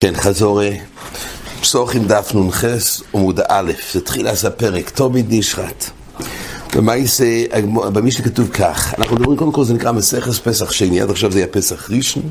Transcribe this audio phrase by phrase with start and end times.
[0.00, 0.80] כן, חזורי,
[1.60, 2.64] פסוחים דף נ"ח
[3.14, 5.84] עמוד א', זה תחילת הפרק, תמיד נשחט.
[6.76, 7.20] במאיס,
[7.92, 11.38] במשנה כתוב כך, אנחנו מדברים קודם כל זה נקרא מסכס פסח שני, עד עכשיו זה
[11.38, 12.22] היה פסח ראשון,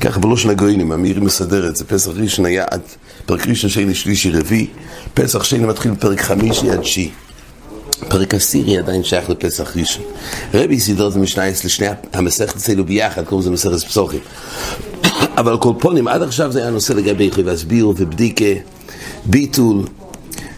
[0.00, 2.82] ככה בלושן הגויינים, המירי מסדר את זה, פסח ראשון היה עד
[3.26, 4.66] פרק ראשון שני שלישי רביעי,
[5.14, 7.10] פסח שני מתחיל בפרק חמישי עד שיעי.
[8.08, 10.04] פרק עשירי עדיין שייך לפסח ראשון.
[10.54, 14.20] רבי סידר את המשנייס לשני המסכת אצלנו ביחד, קוראים לזה מסכת פסוחים.
[15.36, 18.44] אבל כל פונים, עד עכשיו זה היה נושא לגבי חייב הסביר ובדיקה,
[19.26, 19.84] ביטול,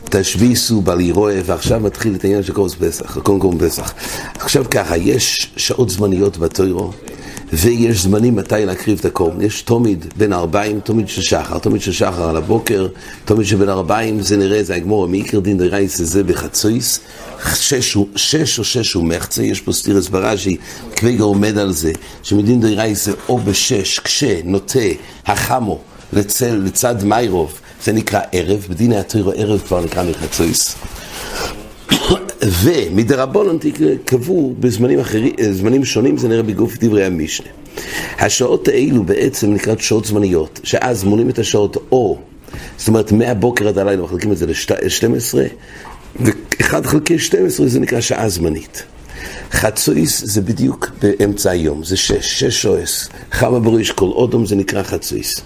[0.05, 3.95] תשביסו, בל ירואה, ועכשיו מתחיל את העניין של קורס פסח, קוראים קוראים פסח.
[4.39, 6.91] עכשיו ככה, יש שעות זמניות בתוירו,
[7.53, 9.43] ויש זמנים מתי להקריב את הקורבן.
[9.43, 12.87] יש תומיד בין ארבעים, תומיד של שחר, תומיד של שחר על הבוקר,
[13.25, 17.01] תומיד שבין ארבעים, זה נראה, זה הגמור, מעיקר דין דרייס זה בחצויס,
[17.55, 20.57] שש, שש או שש הוא מחצה, יש פה סטירס בראז'י,
[20.99, 24.79] קוויגר עומד על זה, שמדין דרייס זה או בשש, כשנוטה
[25.27, 25.79] החמו
[26.13, 30.77] לצל, לצד מיירוב, זה נקרא ערב, בדיני הטרירו ערב כבר נקרא מחצויס.
[32.63, 33.59] ומדרבנון
[34.05, 37.49] קבעו בזמנים אחרים, זמנים שונים, זה נראה בגוף דברי המשנה.
[38.19, 42.19] השעות האלו בעצם נקראת שעות זמניות, שאז מונים את השעות או,
[42.79, 45.35] זאת אומרת מהבוקר עד הלילה מחלקים את זה ל-12,
[46.21, 48.83] ו-1 חלקי 12 זה נקרא שעה זמנית.
[49.53, 54.83] חצויס זה בדיוק באמצע היום, זה 6, 6 שועס, חמה בריש כל אודום זה נקרא
[54.83, 55.41] חצויס.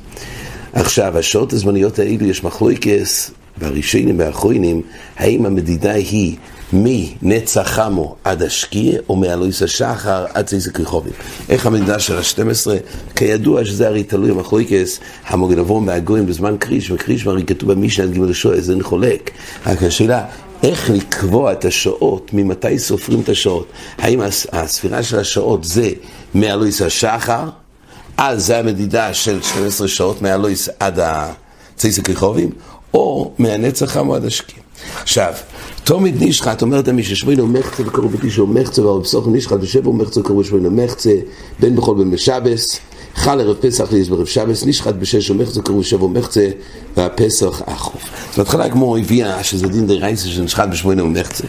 [0.73, 4.83] עכשיו, השעות הזמניות האלו יש מחלוקס בראשונים והאחרונים,
[5.17, 6.37] האם המדידה היא
[6.73, 11.13] מנצח חמו עד השקיע, או מאלוהיס השחר עד צייס הכריכובים.
[11.49, 12.71] איך המדידה של ה-12?
[13.17, 18.61] כידוע שזה הרי תלוי המחלוקס, המוגנבון והגויים בזמן קריש, וקריש הרי כתוב במשנה ג' לשוע,
[18.61, 19.31] זה נחולק.
[19.67, 20.25] רק השאלה,
[20.63, 23.67] איך לקבוע את השעות, ממתי סופרים את השעות?
[23.99, 24.21] האם
[24.53, 25.91] הספירה של השעות זה
[26.35, 27.49] מאלוהיס השחר?
[28.17, 32.51] אז זה המדידה של 12 שעות מאלוהיס עד הצייס הכריכובים,
[32.95, 34.59] או מהנצח חמו עד השקיע.
[35.03, 35.33] עכשיו,
[35.85, 40.45] תומד נשחט, אומרת מי ששמיינו מחצה וקראו בתשעו מחצה ועל פסוח נשחט ושבו מחצה וקראו
[40.45, 41.15] שמיינו מחצה
[41.61, 42.81] בין בכל בין בשבס
[43.15, 46.49] חל ערב פסח ליש ברב שבס נשחט בשש ומחצה קראו שבו מחצה
[46.97, 48.03] והפסח אחוף.
[48.31, 51.45] אז בהתחלה הגמור הביאה שזה דין די רייסה שנשחט בשמיינו מחצה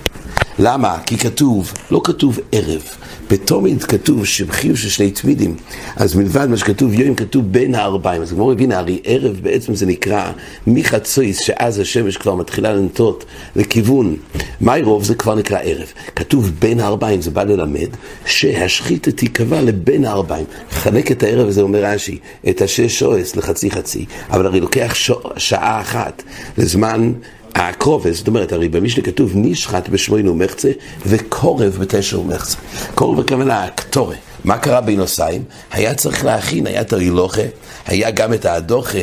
[0.59, 0.97] למה?
[1.05, 2.81] כי כתוב, לא כתוב ערב,
[3.29, 5.55] בתומיד כתוב שבחיוב של שני תמידים,
[5.95, 9.85] אז מלבד מה שכתוב יום כתוב בין הארבעים, אז הגמור הבינה, הרי ערב בעצם זה
[9.85, 10.31] נקרא
[10.67, 14.15] מחצויס, שאז השמש כבר מתחילה לנטות לכיוון
[14.61, 15.88] מיירוב, זה כבר נקרא ערב.
[16.15, 17.89] כתוב בין הארבעים, זה בא ללמד
[18.25, 20.45] שהשחיתה תיקבע לבין הארבעים.
[20.69, 24.94] חלק את הערב, זה אומר רש"י, את השש שועס לחצי חצי, אבל הרי לוקח
[25.38, 26.23] שעה אחת
[26.57, 27.13] לזמן
[27.55, 30.71] הקרובה, זאת אומרת, הרי במשנה כתוב נשחט בשמונה ומחצה
[31.05, 32.57] וקורב בתשע ומחצה.
[32.95, 34.17] קורב הכוונה הקטורת.
[34.43, 35.43] מה קרה בנוסיים?
[35.71, 37.41] היה צריך להכין, היה את הרילוכה,
[37.85, 38.99] היה גם את הדוחה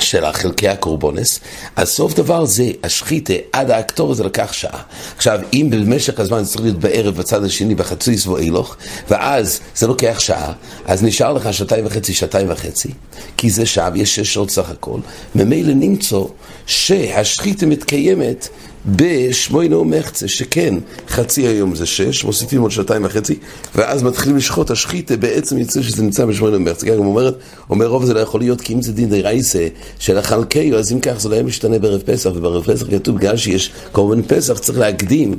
[0.00, 1.40] של חלקי הקורבונס,
[1.76, 4.82] אז סוף דבר זה, השחיתה עד האקטור זה לקח שעה.
[5.16, 8.76] עכשיו, אם במשך הזמן צריך להיות בערב בצד השני בחצי סבו אילוך,
[9.10, 10.52] ואז זה לוקח שעה,
[10.84, 12.88] אז נשאר לך שעתיים וחצי, שעתיים וחצי,
[13.36, 14.98] כי זה שעה ויש שש שעות סך הכל,
[15.34, 16.28] ממילא נמצוא
[16.66, 18.48] שהשחיתה מתקיימת
[18.86, 20.74] בשמונה ומחצה, שכן
[21.08, 23.38] חצי היום זה שש, מוסיפים עוד שעתיים וחצי,
[23.74, 26.86] ואז מתחילים לשחוט השחיתה, בעצם יצא שזה נמצא בשמונה ומחצה.
[26.86, 27.34] גם אומרת,
[27.70, 30.92] אומר רוב זה לא יכול להיות, כי אם זה דין די רייסה של החלקיו, אז
[30.92, 34.58] אם כך זה לא היה משתנה בערב פסח, ובערב פסח כתוב, בגלל שיש קורבן פסח,
[34.58, 35.34] צריך להקדים.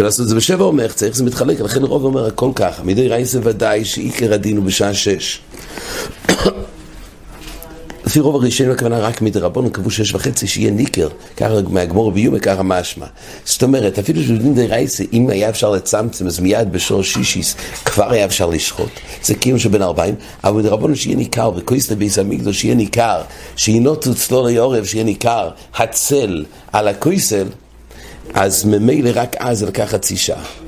[0.00, 1.60] ולעשות את זה בשבע ומחצה, איך זה מתחלק?
[1.60, 5.40] לכן רוב אומר הכל ככה, מדי רייסה ודאי שעיקר הדין הוא בשעה שש.
[8.16, 12.62] לפי רוב הראשונים הכוונה רק מדרבון, קבעו שש וחצי שיהיה ניקר, ככה מהגמור ביומי, ככה
[12.62, 13.06] משמע.
[13.44, 17.54] זאת אומרת, אפילו שבדין די רייסה, אם היה אפשר לצמצם, אז מיד בשור שישיס
[17.84, 18.90] כבר היה אפשר לשחוט.
[19.22, 23.20] זה קיום שבין ארבעים, אבל מדרבון שיהיה ניכר, וכויסטה ביס המקדוש שיהיה ניכר,
[23.56, 27.46] שינוטו צלול לעורב, שיהיה ניכר, הצל על הכויסל,
[28.34, 30.65] אז ממילא רק אז לקח חצי שעה.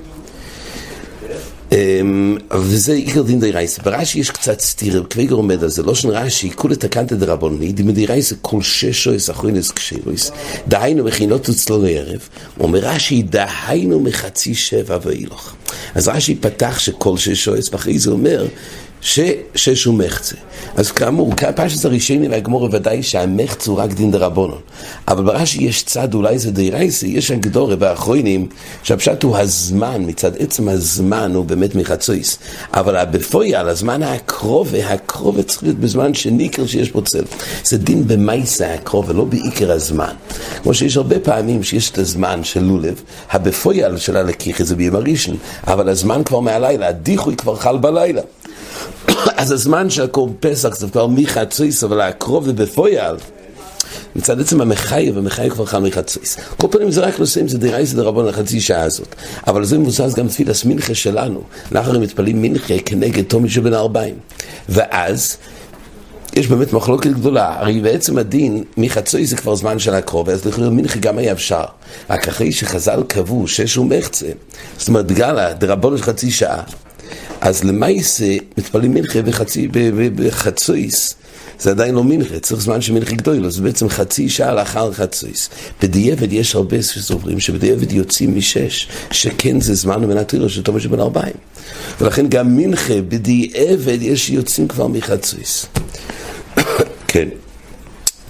[2.55, 3.79] וזה עיקר דין די רייס.
[3.79, 8.07] ברש"י יש קצת סתירה, קוויגר עומד על זה, לא של רש"י, כולי תקנתא דרבוני, די
[8.07, 10.31] רייס כל ששויס אחרינס קשירויס,
[10.69, 12.29] דהיינו מכינות אצלו לערב,
[12.61, 15.55] אומר רש"י, דהיינו מחצי שבע ואילוך.
[15.95, 18.47] אז רש"י פתח שכל ששויס, ואחרי זה אומר,
[19.01, 20.37] ששש הוא מחצה.
[20.77, 24.61] אז כאמור, פשט הראשני והגמור ודאי שהמחצה הוא רק דין דרבנון.
[25.09, 28.47] אבל ברש"י יש צד, אולי זה די רייסי, יש אנגדורה באחרונים,
[28.83, 32.39] שהפשט הוא הזמן, מצד עצם הזמן הוא באמת מחצויס.
[32.75, 37.25] אבל בפויאל, הזמן הקרוב, הקרוב צריך להיות בזמן שניקר שיש בו צל.
[37.65, 40.13] זה דין במייסה הקרוב, ולא בעיקר הזמן.
[40.63, 45.37] כמו שיש הרבה פעמים שיש את הזמן של לולב, הבפויאל של הלקיחה זה ביום הראשון,
[45.67, 48.23] אבל הזמן כבר מהלילה, הדיחוי כבר חל בלילה.
[49.37, 53.17] אז הזמן של הקורב פסח זה כבר מחצויס, אבל הקרוב ובפויאל.
[54.17, 56.37] מצד עצם המחייב, המחייב כבר חל מחצויס.
[56.57, 59.15] כל פנים זה רק נושאים, זה דירה איזה דרבון לחצי שעה הזאת.
[59.47, 61.43] אבל זה מבוסס גם תפילס מנחה שלנו.
[61.73, 64.15] אנחנו הרי מתפללים מנחה כנגד תומי שבן הארבעים.
[64.69, 65.37] ואז,
[66.37, 70.71] יש באמת מחלוקת גדולה, הרי בעצם הדין מחצוי זה כבר זמן של הקרוב, אז לכאורה
[70.71, 71.65] מנחה גם היה אפשר.
[72.11, 74.27] רק אחרי שחז"ל קבעו שש ומחצה,
[74.79, 76.63] זאת אומרת גלה, דרבון חצי שעה,
[77.41, 79.69] אז למעשה מתפללים מנחה בחצי,
[80.15, 81.15] בחצויס.
[81.61, 85.49] זה עדיין לא מנחה, צריך זמן של מנחה גדול, זה בעצם חצי שעה לאחר חצויס.
[85.83, 91.01] בדיעבד יש הרבה סוברים שבדיעבד יוצאים משש, שכן זה זמן למנת עירו של תומש בן
[91.01, 91.35] ארבעים.
[92.01, 95.67] ולכן גם מנחה בדיעבד יש יוצאים כבר מחצויס.
[97.09, 97.29] כן.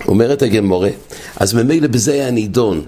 [0.08, 0.90] אומרת הגמורה,
[1.36, 2.84] אז ממילא בזה היה נידון.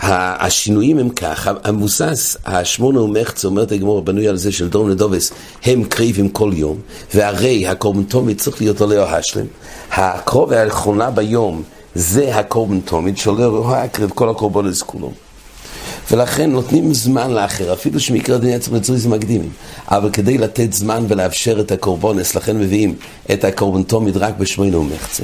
[0.00, 5.32] השינויים הם כך, המבוסס, השמונה ומחצה, אומרת הגמור, בנוי על זה של דרום לדובס,
[5.64, 6.78] הם קריבים כל יום,
[7.14, 9.46] והרי הקורבן תומית צריך להיות עולה או השלם.
[9.92, 11.62] הקרוב האחרונה ביום
[11.94, 15.12] זה הקורבן תומית, שעולה או הקרב כל הקורבנות כולו.
[16.10, 19.50] ולכן נותנים זמן לאחר, אפילו שמקרה דין צריך לצריז מקדימים.
[19.88, 22.94] אבל כדי לתת זמן ולאפשר את הקורבונס, לכן מביאים
[23.32, 25.22] את הקורבן תומית רק בשמונה ומחצה.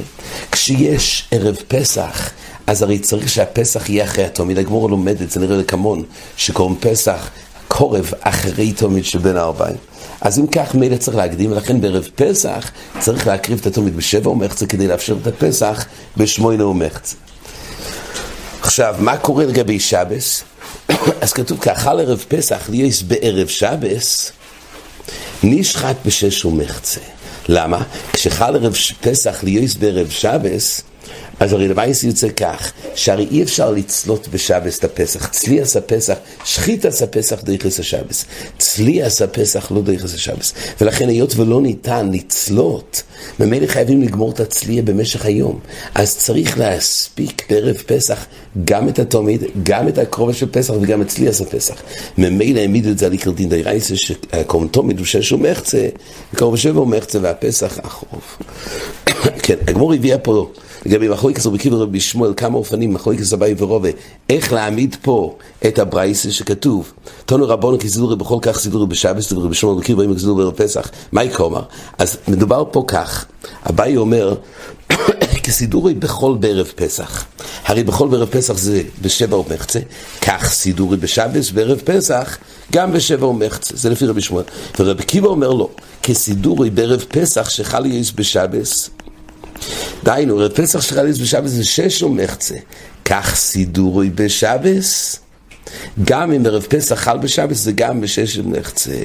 [0.51, 2.29] כשיש ערב פסח,
[2.67, 4.57] אז הרי צריך שהפסח יהיה אחרי התומיד.
[4.57, 6.03] הגמור לומדת, זה נראה לכמון,
[6.37, 7.29] שקוראים פסח
[7.67, 9.75] קורב אחרי תומיד של בין הארבעים.
[10.21, 14.65] אז אם כך, מילא צריך להקדים, ולכן בערב פסח צריך להקריב את התומיד בשבע ומחצה
[14.65, 15.85] כדי לאפשר את הפסח
[16.17, 17.15] בשמונה ומחצה.
[18.61, 20.43] עכשיו, מה קורה לגבי שבס?
[21.21, 24.31] אז כתוב כך, חל ערב פסח ליאס בערב שבס,
[25.43, 27.01] נשחט בשש ומחצה.
[27.49, 27.83] למה?
[28.13, 30.81] כשחל ערב פסח ליאס בערב שבס,
[31.41, 35.27] אז הרי למעשה יוצא כך, שהרי אי אפשר לצלות בשבס את הפסח.
[35.27, 38.25] צלי עשה פסח, שחית עשה פסח דרך השבס.
[38.57, 40.53] צלי עשה פסח לא דרך השבס.
[40.81, 43.03] ולכן היות ולא ניתן לצלות,
[43.39, 45.59] ממילא חייבים לגמור את הצליה במשך היום.
[45.95, 48.25] אז צריך להספיק בערב פסח
[48.65, 51.75] גם את התומיד, גם את הקרובה של פסח וגם את צלי עשה פסח.
[52.17, 55.87] ממילא העמידו את זה על עיקר דין דיירייסה, שהקרוב תומיד הוא שש ומחצה,
[56.33, 58.21] וקרוב שבע ומחצה והפסח אחרוב.
[59.43, 60.51] כן, הגמור הביאה פה
[60.85, 63.89] לגבי מחלוקת כסו בקיבר רבי שמואל, כמה אופנים, מחלוקת סבאי ורובה,
[64.29, 65.37] איך להעמיד פה
[65.67, 66.93] את הברייסה שכתוב,
[67.25, 71.61] תונו רבונו כסידורי בכל כך סידורי בשבס ורבי שמואל רבי כסידורי בפסח, מה יקרה אומר?
[71.97, 73.25] אז מדובר פה כך,
[73.69, 74.35] אביי אומר,
[75.43, 77.25] כסידורי בכל בערב פסח.
[77.65, 79.79] הרי בכל בערב פסח זה בשבע ומחצה,
[80.21, 82.37] כך סידורי בשבס בערב פסח,
[82.71, 84.43] גם בשבע ומחצה, זה לפי רבי שמואל.
[84.79, 85.69] ורבי קיבר אומר לו,
[86.03, 88.89] כסידורי בערב פסח שחל יש בשבס,
[90.03, 92.55] דהיינו, רב פסח שחליס בשבס זה שש ומחצה.
[93.05, 95.19] כך סידורוי בשבס.
[96.03, 98.97] גם אם ערב פסח חל בשבס זה גם בשש ומחצה.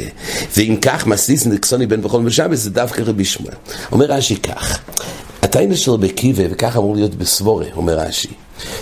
[0.56, 3.54] ואם כך מסיס נקסוני בן בכל בשבס זה דווקא רבי שמואל.
[3.92, 4.78] אומר רש"י כך,
[5.42, 8.28] התיינה של רבי קיבה, וכך אמור להיות בסבורה, אומר רש"י.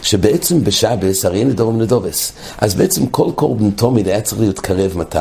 [0.03, 2.33] שבעצם בשבס הרי אין לדורם לדובס.
[2.59, 5.19] אז בעצם כל קורבן תומיד היה צריך להיות קרב מתי?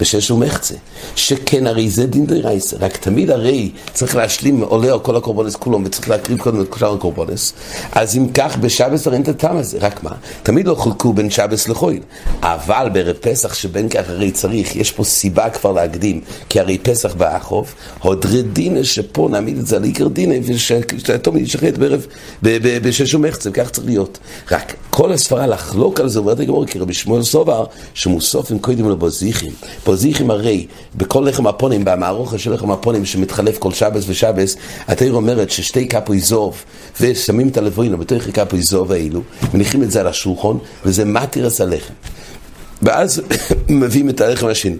[0.00, 0.74] בשש ומחצה.
[1.16, 5.84] שכן הרי זה דין דרייסה, רק תמיד הרי צריך להשלים עולה על כל הקורבנס כולם,
[5.84, 7.52] וצריך להקריב קודם את כל הקורבנס.
[7.92, 10.10] אז אם כך, בשבס הרי אין את הטעם הזה, רק מה?
[10.42, 12.02] תמיד לא חולקו בין שבס לחויל.
[12.42, 17.14] אבל בערב פסח שבין כך הרי צריך, יש פה סיבה כבר להקדים, כי הרי פסח
[17.14, 22.06] באחוב, עוד רדינה שפה נעמיד את זה על עיקר דינה, ושתמיד ישחט בערב,
[22.42, 24.18] בשש ומחצה, וכך צריך להיות.
[24.50, 27.64] רק כל הספרה לחלוק על זה, אומרת הגמור, כי רבי שמואל סובר,
[27.94, 29.52] שמוסופים קודם לבוזיכים.
[29.88, 34.56] בוזיכים הרי, בכל לחם הפונים, במערוכה של לחם הפונים שמתחלף כל שבס ושבס,
[34.88, 36.64] התאיר אומרת ששתי כפוי זוב,
[37.00, 39.22] ושמים את הלבוינו בתוך כפוי זוב האלו,
[39.54, 41.94] מניחים את זה על השולחון, וזה מתירס הלחם.
[42.82, 43.22] ואז
[43.68, 44.76] מביאים את הלחם השני.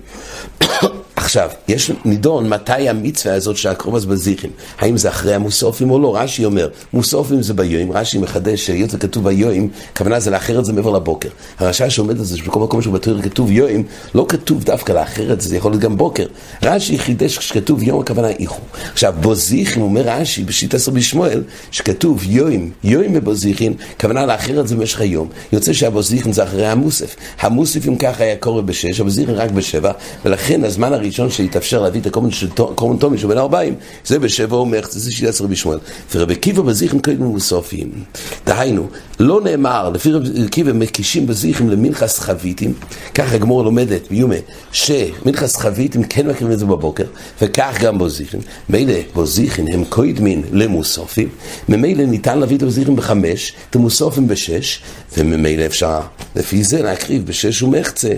[1.28, 6.16] עכשיו, יש נידון מתי המצווה הזאת של הקרובס בזיכרים, האם זה אחרי המוסופים או לא?
[6.16, 10.64] רש"י אומר, מוסופים זה ביום, רש"י מחדש שהיות זה כתוב ביום, הכוונה זה לאחר את
[10.64, 11.28] זה מעבר לבוקר.
[11.58, 13.82] הרש"י שעומד על זה שבכל מקום שהוא בתור כתוב יום,
[14.14, 16.26] לא כתוב דווקא לאחר את זה, זה יכול להיות גם בוקר.
[16.62, 18.60] רש"י חידש כשכתוב יום הכוונה איחו.
[18.92, 24.76] עכשיו, בוזיכין, אומר רש"י בשיט עשר בשמואל, שכתוב יום, יום בבוזיכין, כוונה לאחר את זה
[24.76, 25.28] במשך היום.
[25.52, 27.16] יוצא שהבוזיכין זה אחרי המוסף.
[27.40, 29.00] המוסף אם ככה היה קורה בשש,
[31.20, 35.12] הראשון שהתאפשר להביא את הקורבן של קורבן תומי שהוא בן ארבעים, זה בשבע ומחצה, זה
[35.12, 35.78] שיטת רבי שמואל.
[36.14, 37.90] ורבי קיבא בזיכם קודם מוסופים.
[38.46, 38.86] דהיינו,
[39.20, 42.74] לא נאמר, לפי רבי קיבא מקישים בזיכם למנחס חביתים,
[43.14, 44.34] ככה הגמור לומדת ביומה,
[44.72, 47.04] שמנחס חביתים כן מקריבים את זה בבוקר,
[47.42, 48.38] וכך גם בזיכם.
[48.68, 51.28] מילא בזיכם הם קוידמין למוסופים,
[51.68, 54.82] ממילא ניתן להביא את הבזיכם בחמש, את המוסופים בשש,
[55.18, 56.00] וממילא אפשר
[56.36, 58.14] לפי זה להקריב בשש ומחצה.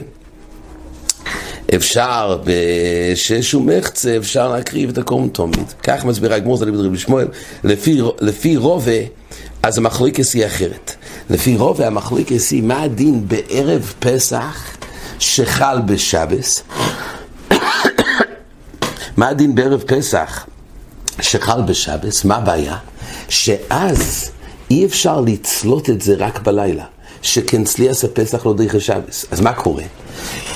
[1.74, 5.74] אפשר בשש ומחצה, אפשר להקריב את הקורם תומית.
[5.82, 7.28] כך מסבירה הגמור זלי בדרבי שמואל,
[7.64, 9.00] לפי, לפי רובה,
[9.62, 10.94] אז המחלוקס היא אחרת.
[11.30, 14.76] לפי רובה המחלוקס היא מה הדין בערב פסח
[15.18, 16.62] שחל בשבס.
[19.16, 20.46] מה הדין בערב פסח
[21.20, 22.24] שחל בשבס?
[22.24, 22.76] מה הבעיה?
[23.28, 24.30] שאז
[24.70, 26.84] אי אפשר לצלוט את זה רק בלילה.
[27.22, 29.26] שכן צליאס הפסח לא דרך השבס.
[29.30, 29.82] אז מה קורה?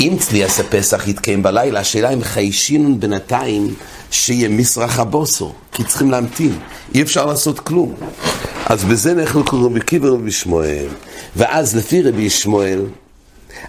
[0.00, 3.74] אם צליאס הפסח יתקיים בלילה, השאלה אם חיישינון בינתיים
[4.10, 6.58] שיהיה מסרח הבוסו, כי צריכים להמתין,
[6.94, 7.94] אי אפשר לעשות כלום.
[8.66, 10.86] אז בזה אנחנו קוראים בקיבר רבי שמואל,
[11.36, 12.80] ואז לפי רבי שמואל,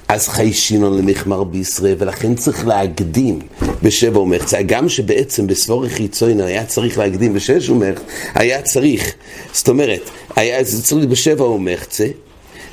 [0.07, 3.39] אז חיישינון למחמר בישראל, ולכן צריך להקדים
[3.83, 8.03] בשבע ומחצה, גם שבעצם בסבורי חיצוין היה צריך להקדים בשש ומחצה,
[8.35, 9.13] היה צריך,
[9.53, 12.07] זאת אומרת, היה צריך בשבע ומחצה,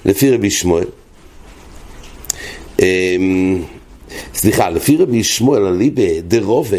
[0.04, 0.84] לפי רבי שמואל,
[4.34, 6.76] סליחה, לפי רבי שמואל, אליבא דרובה,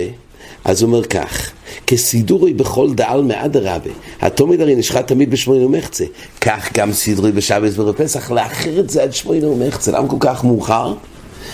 [0.65, 1.51] אז הוא אומר כך,
[1.87, 3.91] כסידורי בכל דעל מאדרבה,
[4.21, 6.05] התומד הרי נשחט תמיד בשמונה ומחצה,
[6.41, 10.93] כך גם סידורי בשבס ובפסח, לאחר את זה עד שמונה ומחצה, למה כל כך מאוחר?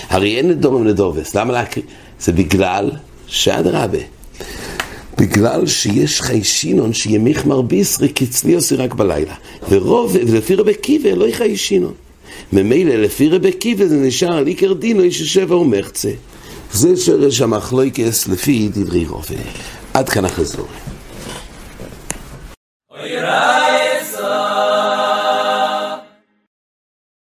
[0.09, 1.85] הרי אין לדורם לדובס, למה להקריא?
[2.19, 2.91] זה בגלל
[3.27, 3.97] שאדרבה.
[5.17, 9.33] בגלל שיש חיישינון שימיך מרביסרי קצני עושה רק בלילה.
[9.69, 11.93] ורוב, ולפי רבי קיבה לא יחיישינון.
[12.53, 16.11] ממילא לפי רבי קיבה זה נשאר על עיקר דינו איש שבע ומחצה.
[16.73, 19.35] זה שרש המחלוקס לפי דברי רובה.
[19.93, 20.67] עד כאן החזור.